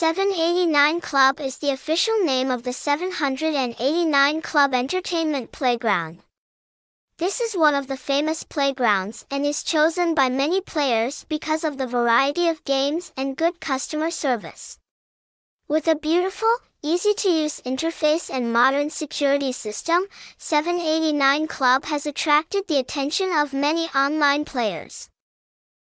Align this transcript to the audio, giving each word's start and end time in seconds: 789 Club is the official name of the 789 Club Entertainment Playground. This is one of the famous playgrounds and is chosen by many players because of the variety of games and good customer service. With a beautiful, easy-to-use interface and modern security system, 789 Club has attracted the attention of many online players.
789 0.00 1.00
Club 1.00 1.40
is 1.40 1.58
the 1.58 1.70
official 1.70 2.16
name 2.22 2.52
of 2.52 2.62
the 2.62 2.72
789 2.72 4.40
Club 4.42 4.72
Entertainment 4.72 5.50
Playground. 5.50 6.20
This 7.16 7.40
is 7.40 7.56
one 7.56 7.74
of 7.74 7.88
the 7.88 7.96
famous 7.96 8.44
playgrounds 8.44 9.26
and 9.28 9.44
is 9.44 9.64
chosen 9.64 10.14
by 10.14 10.28
many 10.28 10.60
players 10.60 11.24
because 11.28 11.64
of 11.64 11.78
the 11.78 11.86
variety 11.88 12.46
of 12.46 12.62
games 12.62 13.12
and 13.16 13.36
good 13.36 13.58
customer 13.58 14.12
service. 14.12 14.78
With 15.66 15.88
a 15.88 15.96
beautiful, 15.96 16.54
easy-to-use 16.80 17.60
interface 17.62 18.30
and 18.32 18.52
modern 18.52 18.90
security 18.90 19.50
system, 19.50 20.04
789 20.36 21.48
Club 21.48 21.86
has 21.86 22.06
attracted 22.06 22.68
the 22.68 22.78
attention 22.78 23.32
of 23.36 23.52
many 23.52 23.86
online 23.96 24.44
players. 24.44 25.08